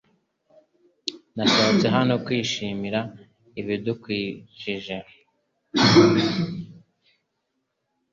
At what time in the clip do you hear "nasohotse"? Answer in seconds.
1.35-1.87